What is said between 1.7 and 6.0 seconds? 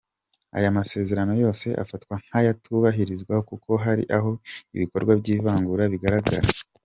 afatwa nk’ayatubahirizwa kuko hari aho ibikorwa by’ivangura